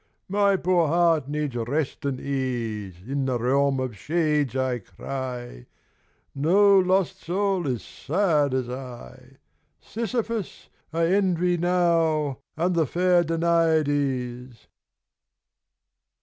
[0.29, 5.67] "My poor heart needs rest and ease, In the realm of shades I cry,
[6.33, 9.37] No lost soul is sad as I.
[9.79, 14.65] Sisyphus I envy now, And the fair Danaïdes."